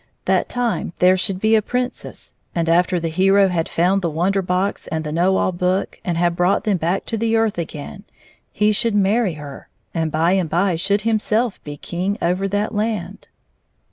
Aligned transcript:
That 0.25 0.49
time 0.49 0.93
there 0.97 1.15
should 1.15 1.39
be 1.39 1.53
a 1.53 1.61
princess, 1.61 2.33
and 2.55 2.67
after 2.67 2.99
the 2.99 3.07
hero 3.09 3.49
had 3.49 3.69
found 3.69 4.01
the 4.01 4.09
Won 4.09 4.31
der 4.31 4.41
Box 4.41 4.87
and 4.87 5.03
the 5.03 5.11
Kjiow 5.11 5.53
A11 5.53 5.57
Book 5.59 6.01
and 6.03 6.17
had 6.17 6.35
brought 6.35 6.63
them 6.63 6.77
back 6.77 7.05
to 7.05 7.19
the 7.19 7.35
earth 7.35 7.59
again, 7.59 8.05
he 8.51 8.71
should 8.71 8.95
marry 8.95 9.35
her, 9.35 9.69
and 9.93 10.11
by 10.11 10.31
and 10.31 10.49
by 10.49 10.75
should 10.75 11.01
himself 11.01 11.63
be 11.63 11.77
king 11.77 12.17
over 12.19 12.47
that 12.47 12.73
land. 12.73 13.27